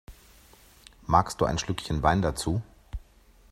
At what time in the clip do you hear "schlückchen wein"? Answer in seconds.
1.59-2.23